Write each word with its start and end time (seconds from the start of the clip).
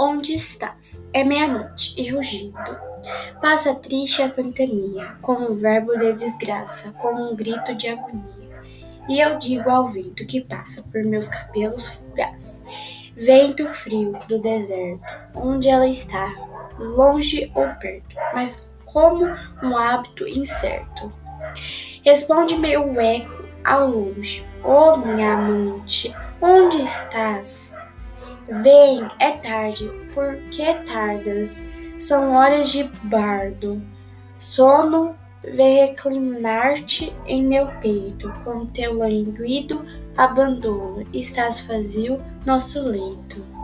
onde 0.00 0.32
estás? 0.32 1.06
É 1.12 1.22
meia-noite 1.22 1.94
e 2.00 2.10
rugido. 2.10 2.56
Passa 3.42 3.74
triste 3.74 4.22
a 4.22 4.28
ventania, 4.28 5.14
como 5.20 5.50
um 5.50 5.54
verbo 5.54 5.94
de 5.94 6.14
desgraça, 6.14 6.92
como 6.92 7.30
um 7.30 7.36
grito 7.36 7.74
de 7.74 7.88
agonia. 7.88 8.40
E 9.08 9.20
eu 9.20 9.38
digo 9.38 9.68
ao 9.68 9.86
vento 9.86 10.26
que 10.26 10.40
passa 10.40 10.82
por 10.90 11.02
meus 11.04 11.28
cabelos 11.28 11.86
fugaz: 11.88 12.64
Vento 13.14 13.66
frio 13.66 14.18
do 14.26 14.38
deserto, 14.38 15.04
onde 15.34 15.68
ela 15.68 15.86
está, 15.86 16.34
longe 16.78 17.52
ou 17.54 17.68
perto, 17.74 18.16
mas 18.32 18.66
como 18.86 19.26
um 19.62 19.76
hábito 19.76 20.26
incerto. 20.26 21.12
Responde-me 22.02 22.74
o 22.78 22.98
eco 22.98 23.44
ao 23.64 23.86
longe: 23.86 24.46
Oh, 24.64 24.96
minha 24.96 25.34
amante, 25.34 26.14
onde 26.40 26.82
estás? 26.82 27.69
Vem, 28.50 29.06
é 29.20 29.30
tarde, 29.30 29.88
por 30.12 30.36
que 30.50 30.74
tardas? 30.84 31.64
São 32.00 32.34
horas 32.34 32.70
de 32.70 32.82
bardo. 33.04 33.80
Sono, 34.40 35.14
vem 35.44 35.86
reclinar-te 35.86 37.14
em 37.26 37.46
meu 37.46 37.68
peito, 37.80 38.28
com 38.42 38.66
teu 38.66 38.94
languido 38.94 39.84
abandono, 40.16 41.06
estás 41.12 41.60
vazio 41.60 42.20
nosso 42.44 42.82
leito. 42.82 43.59